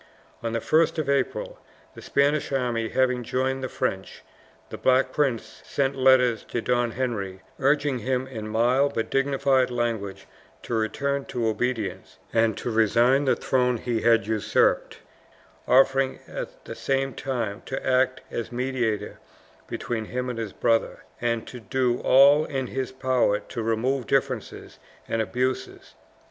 On 0.41 0.53
the 0.53 0.59
1st 0.59 0.97
of 0.97 1.07
April, 1.11 1.59
the 1.93 2.01
Spanish 2.01 2.51
army 2.51 2.89
having 2.89 3.21
joined 3.23 3.63
the 3.63 3.69
French, 3.69 4.23
the 4.71 4.77
Black 4.79 5.11
Prince 5.13 5.61
sent 5.63 5.95
letters 5.95 6.43
to 6.45 6.59
Don 6.59 6.93
Henry, 6.93 7.41
urging 7.59 7.99
him 7.99 8.25
in 8.25 8.47
mild 8.47 8.95
but 8.95 9.11
dignified 9.11 9.69
language 9.69 10.25
to 10.63 10.73
return 10.73 11.25
to 11.25 11.45
obedience, 11.47 12.17
and 12.33 12.57
to 12.57 12.71
resign 12.71 13.25
the 13.25 13.35
throne 13.35 13.77
he 13.77 14.01
had 14.01 14.25
usurped, 14.25 15.01
offering 15.67 16.17
at 16.27 16.65
the 16.65 16.73
same 16.73 17.13
time 17.13 17.61
to 17.67 17.85
act 17.87 18.21
as 18.31 18.51
mediator 18.51 19.19
between 19.67 20.05
him 20.05 20.31
and 20.31 20.39
his 20.39 20.51
brother, 20.53 21.03
and 21.21 21.47
to 21.47 21.59
do 21.59 21.99
all 21.99 22.43
in 22.45 22.65
his 22.65 22.91
power 22.91 23.39
to 23.39 23.61
remove 23.61 24.07
differences 24.07 24.79
and 25.07 25.21
abuses. 25.21 25.93